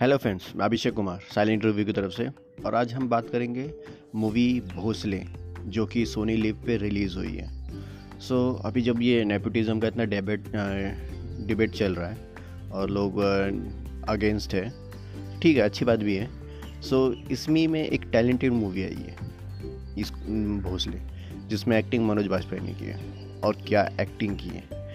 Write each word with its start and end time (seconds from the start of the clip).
Hello 0.00 0.16
friends 0.16 0.52
मैं 0.56 0.64
Abhishek 0.64 0.94
Kumar 0.94 1.20
silent 1.34 1.64
review 1.64 1.84
की 1.84 1.92
तरफ़ 1.92 2.12
से। 2.12 2.28
और 2.66 2.74
आज 2.74 2.92
हम 2.92 3.08
बात 3.08 3.28
करेंगे 3.28 3.70
मूवी 4.14 4.60
भोसले 4.60 5.22
जो 5.66 5.86
कि 5.86 6.06
सोनी 6.06 6.36
लिव 6.36 6.62
पे 6.66 6.76
रिलीज़ 6.76 7.16
हुई 7.16 7.34
है। 7.36 7.48
सो 8.20 8.58
so, 8.58 8.66
अभी 8.66 8.82
जब 8.82 9.02
ये 9.02 9.24
नेपोटिज्म 9.24 9.80
का 9.80 9.88
इतना 9.88 10.04
डेबेट 10.04 10.44
डिबेट 11.46 11.70
चल 11.70 11.94
रहा 11.94 12.08
है 12.08 12.18
और 12.72 12.90
लोग 12.90 13.18
अगेंस्ट 14.08 14.54
है 14.54 14.72
ठीक 15.40 15.56
है 15.56 15.62
अच्छी 15.62 15.84
बात 15.84 15.98
भी 15.98 16.16
है। 16.16 16.30
सो 16.82 17.14
so, 17.14 17.32
इसमें 17.32 17.68
में 17.68 17.84
एक 17.84 18.04
टैलेंटेड 18.12 18.52
मूवी 18.52 18.82
आई 18.82 19.06
है 19.08 19.16
इस 19.98 20.12
भोसले 20.62 21.00
जिसमें 21.48 21.78
एक्टिंग 21.78 22.08
मनोज 22.08 22.26
बाजपेयी 22.26 22.62
ने 22.62 22.74
की 22.74 22.84
है 22.84 23.00
और 23.44 23.56
क्या 23.68 23.90
एक्टिंग 24.00 24.36
की 24.36 24.48
है। 24.48 24.87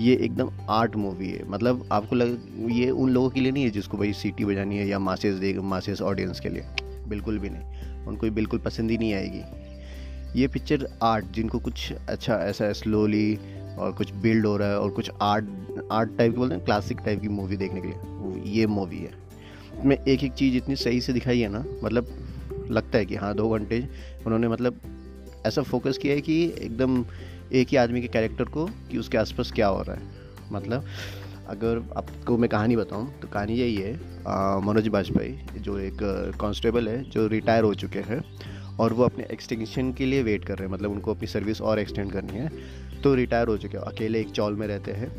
ये 0.00 0.14
एकदम 0.16 0.50
आर्ट 0.70 0.96
मूवी 0.96 1.28
है। 1.28 1.48
मतलब 1.48 1.88
आपको 1.92 2.16
लग, 2.16 2.42
ये 2.70 2.90
उन 2.90 3.10
लोगों 3.10 3.30
के 3.30 3.40
लिए 3.40 3.52
नहीं 3.52 3.64
है 3.64 3.70
जिसको 3.70 3.96
भाई 3.96 4.12
सीटी 4.12 4.44
बजानी 4.44 4.76
है 4.76 4.88
या 4.88 4.98
मासेस 4.98 5.34
दे 5.34 5.52
मासेस 5.52 6.02
ऑडियंस 6.02 6.40
के 6.40 6.48
लिए। 6.48 6.64
बिल्कुल 7.08 7.38
भी 7.38 7.48
नहीं। 7.50 8.06
उनको 8.06 8.26
ये 8.26 8.32
बिल्कुल 8.32 8.60
पसंद 8.60 8.90
ही 8.90 8.98
नहीं 8.98 9.14
आएगी। 9.14 9.42
ये 10.40 10.48
पिक्चर 10.48 10.88
आर्ट 11.02 11.24
जिनको 11.24 11.58
कुछ 11.58 11.92
अच्छा 12.08 12.34
ऐसा 12.34 12.72
स्लोली 12.72 13.38
और 13.78 13.92
कुछ 13.92 14.12
बिल्ड 14.12 14.46
हो 14.46 14.56
रहा 14.56 14.68
है 14.68 14.80
और 14.80 14.90
कुछ 14.90 15.10
आर्ट 15.22 15.44
आर्ट 15.92 16.18
टाइप 16.18 16.32
की 16.32 16.38
बोलते 16.38 16.54
हैं 16.54 16.64
क्लासिक 16.64 16.98
टाइप 16.98 17.20
की 17.20 17.28
मूवी 17.28 17.56
देखने 17.56 17.80
के 17.80 17.88
लिए। 17.88 18.52
ये 18.56 18.66
मूवी 18.66 18.98
है। 18.98 19.28
इसमें 19.78 19.96
एक 19.96 20.24
एक 20.24 20.32
चीज़ 20.32 20.56
इतनी 20.56 20.76
सही 20.76 21.00
से 21.00 21.12
दिखाई 21.12 21.40
है 21.40 21.48
ना 21.48 21.64
मतलब 21.84 22.06
लगता 22.70 22.98
है 22.98 23.06
कि 23.06 23.14
हाँ 23.14 23.34
दो 23.34 23.48
घंटे 23.48 23.88
उन्होंने 24.26 24.48
मतलब 24.48 24.80
ऐसा 25.46 25.62
फोकस 25.62 25.98
किया 25.98 26.14
है 26.14 26.20
कि 26.20 26.44
एकदम 26.44 27.04
एक 27.52 27.68
ही 27.68 27.76
आदमी 27.76 28.00
के 28.00 28.08
कैरेक्टर 28.08 28.44
को 28.46 28.66
कि 28.90 28.98
उसके 28.98 29.18
आसपास 29.18 29.52
क्या 29.52 29.66
हो 29.66 29.82
रहा 29.82 29.96
है। 29.96 30.02
मतलब 30.52 30.84
अगर 31.48 31.82
आपको 31.96 32.36
मैं 32.38 32.48
कहानी 32.50 32.76
बताऊँ 32.76 33.12
तो 33.20 33.28
कहानी 33.28 33.54
यही 33.54 33.76
है 33.76 33.94
मनोज 34.62 34.88
बाजपेयी, 34.88 35.60
जो 35.60 35.78
एक 35.78 35.98
कांस्टेबल 36.40 36.88
है, 36.88 37.02
जो 37.04 37.26
रिटायर 37.26 37.64
हो 37.64 37.74
चुके 37.74 37.98
हैं 38.00 38.22
और 38.76 38.92
वो 38.92 39.04
अपने 39.04 39.26
एक्सटेंशन 39.32 39.92
के 39.92 40.06
लिए 40.06 40.22
वेट 40.22 40.44
कर 40.44 40.58
रहे 40.58 40.66
हैं। 40.66 40.74
मतलब 40.74 40.90
उनको 40.90 41.14
अपनी 41.14 41.26
सर्विस 41.26 41.60
और 41.62 41.78
एक्सटेंड 41.78 42.12
करनी 42.12 42.38
है। 42.38 42.50
तो 43.02 43.14
रिटायर 43.14 43.48
हो 43.48 43.56
चुके 43.56 43.76
हैं, 43.78 43.84
अकेले 43.84 44.20
एक 44.20 44.30
चौल 44.30 44.54
में 44.54 44.66
रहते 44.66 44.92
हैं, 44.92 45.10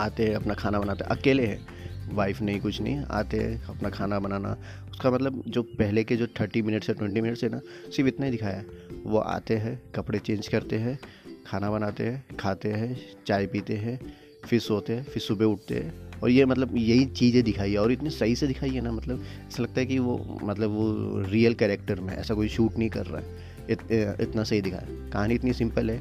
आते 0.00 0.24
हैं, 0.24 0.34
अपना 0.34 0.54
खाना 0.54 0.78
बनाते 0.80 1.04
हैं, 1.04 1.10
अकेले 1.10 1.46
हैं। 1.46 1.66
वाइफ 2.12 2.40
नहीं 2.42 2.60
कुछ 2.60 2.80
नहीं 2.80 3.02
आते 3.10 3.38
हैं 3.38 3.62
अपना 3.66 3.90
खाना 3.90 4.18
बनाना। 4.20 4.56
उसका 4.90 5.10
मतलब 5.10 5.42
जो 5.48 5.62
पहले 5.62 6.04
के 6.04 6.16
जो 6.16 6.26
थर्टी 6.40 6.62
मिनट्स 6.62 6.88
या 6.88 6.94
ट्वेंटी 6.94 7.20
मिनट्स 7.20 7.44
है 7.44 7.50
ना 7.50 7.60
सिर्फ़ 7.86 8.08
इतना 8.08 8.26
ही 8.26 8.32
दिखाया 8.32 8.62
वो 9.06 9.18
आते 9.18 9.56
हैं 9.56 9.80
कपड़े 9.94 10.18
चेंज 10.18 10.48
करते 10.48 10.76
हैं 10.76 10.98
खाना 11.46 11.70
बनाते 11.70 12.04
हैं 12.04 12.36
खाते 12.36 12.72
हैं 12.72 12.96
चाय 13.26 13.46
पीते 13.46 13.76
हैं 13.76 13.98
फिर 14.44 14.60
सोते 14.60 14.92
हैं 14.92 15.04
फिर 15.04 15.22
सुबह 15.22 15.44
उठते 15.44 15.74
हैं। 15.74 16.20
और 16.20 16.30
ये 16.30 16.44
मतलब 16.44 16.76
यही 16.76 17.04
चीज़ें 17.04 17.42
दिखाई 17.42 17.72
है 17.72 17.78
और 17.78 17.92
इतनी 17.92 18.10
सही 18.10 18.34
से 18.36 18.46
दिखाई 18.46 18.70
है 18.70 18.80
ना 18.80 18.90
मतलब 18.92 19.24
ऐसा 19.48 19.62
लगता 19.62 19.80
है 19.80 19.86
कि 19.86 19.98
वो 19.98 20.40
मतलब 20.42 20.70
वो 20.70 21.22
रियल 21.22 21.54
कैरेक्टर 21.54 22.00
में 22.00 22.14
ऐसा 22.16 22.34
कोई 22.34 22.48
शूट 22.48 22.78
नहीं 22.78 22.88
कर 22.88 23.06
रहा 23.06 23.20
है। 23.20 23.50
इत, 23.70 23.80
इतना 24.20 24.42
सही 24.42 24.60
दिखाया 24.60 25.10
कहानी 25.10 25.34
इतनी 25.34 25.52
सिंपल 25.52 25.90
है 25.90 25.96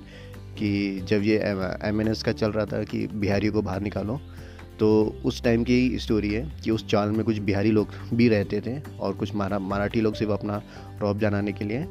कि 0.60 1.00
जब 1.00 1.24
ये 1.24 1.38
एमएनएस 1.84 2.24
का 2.24 2.32
चल 2.32 2.52
रहा 2.52 2.66
था 2.66 2.84
कि 2.84 3.06
बिहारी 3.08 3.50
को 3.50 3.62
बाहर 3.62 3.82
निकालो 3.82 4.20
तो 4.82 5.16
उस 5.26 5.44
टाइम 5.44 5.64
की 5.64 5.98
स्टोरी 6.00 6.34
है 6.34 6.54
कि 6.64 6.72
उस 6.72 6.88
चाल 6.88 7.10
में 7.10 7.24
कुछ 7.26 7.38
बिहारी 7.38 7.72
लोग 7.72 7.88
भी 8.14 8.28
रहते 8.30 8.62
थे 8.62 8.80
और 9.00 9.14
कुछ 9.14 9.36
मारा 9.36 9.60
मराठी 9.60 10.02
लोग 10.02 10.16
सिर्फ़ 10.16 10.32
अपना 10.34 10.62
रौब 11.02 11.20
जनाने 11.20 11.52
के 11.52 11.66
लिए 11.66 11.82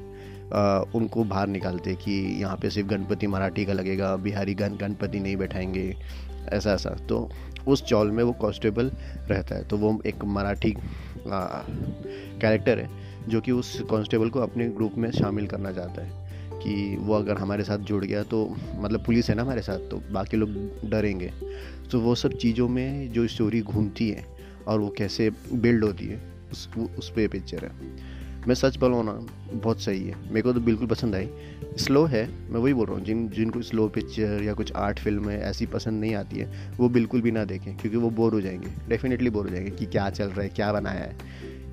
आ, 0.55 0.79
उनको 0.95 1.25
बाहर 1.25 1.47
निकालते 1.47 1.95
कि 1.95 2.41
यहाँ 2.41 2.57
पे 2.57 2.71
सिर्फ़ 2.71 2.89
गणपति 2.89 3.27
मराठी 3.27 3.65
का 3.65 3.73
लगेगा 3.73 4.17
बिहारी 4.17 4.55
गण 4.55 4.77
गणपति 4.77 5.21
नहीं 5.21 5.37
बैठाएँगे 5.37 5.97
ऐसा 6.53 6.73
ऐसा। 6.73 6.91
तो 6.91 7.31
उस 7.69 7.85
चौल 7.85 8.11
में 8.11 8.25
वो 8.25 8.33
कॉन्स्टेबल 8.33 8.91
रहता 9.31 9.55
है। 9.55 9.65
तो 9.65 9.77
वो 9.77 10.01
एक 10.07 10.25
मराठी 10.25 10.75
कैरेक्टर 11.29 12.79
है 12.79 12.89
जो 13.29 13.41
कि 13.41 13.53
उस 13.53 13.81
कांस्टेबल 13.91 14.29
को 14.29 14.41
अपने 14.41 14.69
ग्रुप 14.69 14.95
में 14.99 15.11
शामिल 15.11 15.47
करना 15.47 15.73
चाहता 15.73 16.03
है। 16.03 16.30
कि 16.63 16.97
वो 17.01 17.15
अगर 17.15 17.39
हमारे 17.39 17.65
साथ 17.65 17.79
जुड़ 17.79 18.05
गया 18.05 18.23
तो 18.23 18.57
मतलब 18.75 19.05
पुलिस 19.05 19.29
है 19.29 19.35
ना 19.35 19.43
हमारे 19.43 19.63
साथ 19.63 19.79
तो 19.79 20.03
बाकी 20.13 20.37
लोग 20.37 20.51
डरेंगे। 20.91 21.33
तो 21.93 22.01
वो 22.01 22.15
सब 22.15 22.33
चीज़ों 22.33 22.69
में 22.69 23.13
जो 23.13 23.27
स्टोरी 23.29 23.61
घूमती 23.61 24.11
है 24.11 24.27
और 24.67 24.81
वो 24.81 24.95
कैसे 24.99 25.31
बिल्ड 25.53 25.85
होती 25.85 26.07
है, 26.07 26.21
उस 26.53 26.69
उस 26.99 27.11
पर 27.11 27.29
पिक्चर 27.29 27.65
है। 27.65 27.71
मैं 28.49 28.55
सच 28.55 28.77
बोलूँ 28.77 29.05
ना, 29.05 29.27
बहुत 29.53 29.81
सही 29.81 30.05
है। 30.05 30.15
मेरे 30.29 30.43
को 30.43 30.53
तो 30.53 30.61
बिल्कुल 30.61 30.87
पसंद 30.87 31.15
आई। 31.15 31.29
स्लो 31.79 32.05
है, 32.05 32.31
मैं 32.51 32.61
वही 32.61 32.75
बोल 32.75 32.87
रहा 32.87 32.97
हूँ, 32.97 33.05
जिन, 33.05 33.29
जिनको 33.29 33.63
स्लो 33.63 33.89
पिक्चर 33.89 34.43
या 34.43 34.55
कुछ 34.55 34.73
आर्ट 34.73 34.99
फ़िल्म 34.99 35.29
है, 35.29 35.41
ऐसी 35.41 35.67
पसंद 35.67 36.01
नहीं 36.01 36.15
आती 36.15 36.37
है, 36.37 36.73
वो 36.77 36.89
बिल्कुल 36.89 37.21
भी 37.21 37.31
ना 37.31 37.45
देखें, 37.45 37.77
क्योंकि 37.77 37.99
वो 37.99 38.11
बोर 38.11 38.33
हो 38.33 38.41
जाएँगे। 38.41 38.69
डेफिनेटली 38.89 39.31
बोर 39.31 39.45
हो 39.45 39.51
जाएँगे 39.51 39.71
कि 39.71 39.87
क्या 39.87 40.11
चल 40.11 40.27
रहा 40.27 40.43
है, 40.43 40.49
क्या 40.49 40.73
बनाया 40.73 41.01
है। 41.01 41.17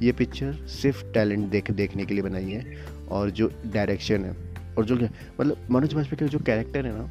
ये 0.02 0.12
पिक्चर 0.12 0.54
सिर्फ़ 0.54 1.06
टैलेंट 1.06 1.50
देख, 1.50 1.72
देखने 1.72 2.06
के 2.06 2.14
लिए 2.14 2.24
बनाई 2.24 2.50
है 2.50 2.78
और 3.10 3.30
जो 3.30 3.52
डायरेक्शन 3.66 4.26
है। 4.26 4.47
और 4.78 4.86
जो 4.86 4.96
मतलब 4.96 5.68
मनोज 5.72 5.94
बाजपेयी 5.94 6.20
का 6.20 6.28
जो 6.28 6.40
कैरेक्टर 6.40 6.86
है 6.86 6.94
ना, 6.94 7.10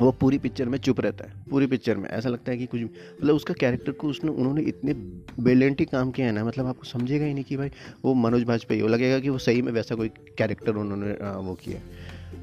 वो 0.00 0.10
पूरी 0.12 0.38
पिक्चर 0.38 0.68
में 0.68 0.78
चुप 0.78 1.00
रहता 1.00 1.24
है, 1.24 1.32
पूरी 1.50 1.66
पिक्चर 1.66 1.96
में। 1.96 2.08
ऐसा 2.08 2.28
लगता 2.28 2.52
है 2.52 2.58
कि 2.58 2.66
कुछ 2.66 2.80
मतलब 2.80 3.34
उसका 3.34 3.54
कैरेक्टर 3.54 3.92
को 3.92 4.08
उसने, 4.08 4.30
उन्होंने 4.30 4.62
इतने 4.62 4.92
ब्रिलियंटली 5.40 5.86
काम 5.86 6.10
किया 6.10 6.26
है 6.26 6.32
ना 6.32 6.44
मतलब 6.44 6.66
आपको 6.66 6.84
समझेगा 6.84 7.24
ही 7.24 7.34
नहीं 7.34 7.44
कि 7.44 7.56
भाई 7.56 7.70
वो 8.04 8.14
मनोज 8.16 8.42
बाजपेयी, 8.44 8.82
वो 8.82 8.88
लगेगा 8.88 9.18
कि 9.18 9.28
वो 9.28 9.38
सही 9.38 9.62
में 9.62 9.72
वैसा 9.72 9.94
कोई 9.94 10.08
कैरेक्टर 10.38 10.76
उन्होंने 10.76 11.12
वो 11.40 11.54
किया 11.54 11.80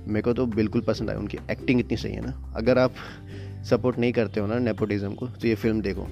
मेरे 0.07 0.21
को 0.21 0.33
तो 0.33 0.45
बिल्कुल 0.47 0.81
पसंद 0.81 1.09
आया, 1.09 1.19
उनकी 1.19 1.37
एक्टिंग 1.51 1.79
इतनी 1.79 1.97
सही 1.97 2.13
है 2.13 2.21
ना। 2.21 2.53
अगर 2.55 2.77
आप 2.77 2.93
सपोर्ट 3.65 3.97
नहीं 3.99 4.11
करते 4.13 4.39
हो 4.39 4.47
ना 4.47 4.59
नेपोटिज्म 4.59 5.13
को 5.13 5.27
तो 5.27 5.47
ये 5.47 5.55
फ़िल्म 5.55 5.81
देखो, 5.81 6.07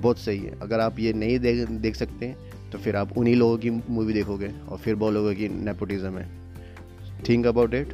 बहुत 0.00 0.18
सही 0.18 0.38
है। 0.38 0.58
अगर 0.62 0.80
आप 0.80 0.98
ये 1.00 1.12
नहीं 1.12 1.38
देख 1.38 1.68
देख 1.68 1.96
सकते 1.96 2.34
तो 2.72 2.78
फिर 2.78 2.96
आप 2.96 3.16
उन्हीं 3.18 3.34
लोगों 3.36 3.56
की 3.58 3.70
मूवी 3.70 4.12
देखोगे, 4.12 4.50
और 4.68 4.78
फिर 4.78 4.94
बोलोगे 4.96 5.34
कि 5.34 5.48
नेपोटिज्म 5.48 6.18
है। 6.18 6.39
Think 7.28 7.46
about 7.46 7.74
it 7.74 7.92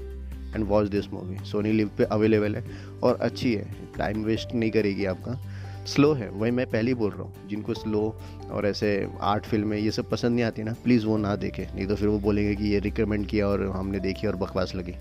and 0.55 0.65
watch 0.65 0.89
this 0.89 1.13
movie 1.13 1.37
Sony 1.45 1.73
Liv 1.73 1.91
पे 1.99 2.05
अवेलेबल 2.05 2.57
है 2.57 2.65
और 3.03 3.19
अच्छी 3.21 3.55
है। 3.55 3.77
टाइम 3.99 4.25
वेस्ट 4.25 4.55
नहीं 4.55 4.71
करेगी 4.71 5.05
आपका। 5.05 5.41
स्लो 5.87 6.13
है। 6.13 6.29
वही 6.31 6.51
मैं 6.51 6.67
पहले 6.67 6.91
ही 6.91 6.95
बोल 6.95 7.11
रहा 7.11 7.23
हूँ। 7.23 7.49
जिनको 7.49 7.75
स्लो 7.75 8.21
और 8.51 8.67
ऐसे 8.67 9.09
आर्ट 9.21 9.45
फ़िल्में 9.45 9.79
ये 9.79 9.91
सब 9.91 10.11
पसंद 10.11 10.33
नहीं 10.33 10.45
आती 10.45 10.63
ना 10.63 10.73
प्लीज़ 10.85 11.07
वो 11.07 11.17
ना 11.17 11.37
देखें। 11.37 11.75
नहीं 11.75 11.87
तो 11.87 11.97
फिर 11.97 12.09
वो 12.09 12.19
बोलेंगे 12.19 12.55
कि 12.55 12.69
ये 12.69 12.79
रिकमेंड 12.79 13.27
किया 13.27 13.49
और 13.49 13.67
हमने 13.67 14.01
देखी 14.01 14.27
और 14.27 14.37
बकवास 14.37 14.75
लगी। 14.75 14.93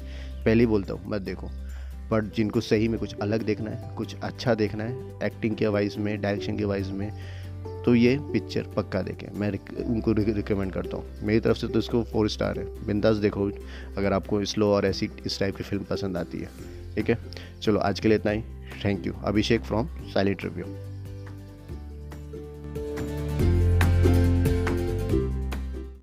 पहले 0.45 0.59
ही 0.59 0.67
बोलता 0.67 0.93
हूँ, 0.93 1.01
मत 1.07 1.21
देखो। 1.21 1.47
बट 2.11 2.33
जिनको 2.35 2.61
सही 2.61 2.87
में 2.87 2.99
कुछ 2.99 3.15
अलग 3.21 3.43
देखना 3.43 3.71
है, 3.71 3.95
कुछ 3.95 4.15
अच्छा 4.23 4.53
देखना 4.55 4.83
है 4.83 4.93
एक्टिंग 5.23 5.55
के 5.55 5.67
वाइज 5.67 5.97
में 5.97 6.21
डायरेक्शन 6.21 6.57
के 6.57 6.65
वाइज 6.65 6.91
में 6.91 7.11
तो 7.85 7.95
ये 7.95 8.19
पिक्चर 8.21 8.63
पक्का 8.63 9.01
देखें। 9.01 9.39
मैं 9.39 9.51
उनको 9.85 10.11
रिकमेंड 10.11 10.71
करता 10.71 10.97
हूँ। 10.97 11.05
मेरी 11.23 11.39
तरफ़ 11.39 11.57
से 11.57 11.67
तो 11.67 11.79
इसको 11.79 12.03
फोर 12.03 12.29
स्टार 12.29 12.59
है। 12.59 12.87
बिंदास 12.87 13.15
देखो, 13.15 13.51
अगर 13.97 14.13
आपको 14.13 14.45
स्लो 14.45 14.73
और 14.73 14.85
ऐसी 14.85 15.09
इस 15.25 15.39
टाइप 15.39 15.55
की 15.55 15.63
फ़िल्म 15.63 15.83
पसंद 15.83 16.17
आती 16.17 16.37
है। 16.37 16.49
ठीक 16.95 17.09
है? 17.09 17.17
चलो, 17.61 17.79
आज 17.79 17.99
के 17.99 18.07
लिए 18.07 18.17
इतना 18.17 18.31
ही। 18.31 18.41
Thank 18.85 19.07
you 19.07 19.13
Abhishek 19.13 19.61
from 19.61 19.87
Silent 19.87 20.43
Review 20.43 20.94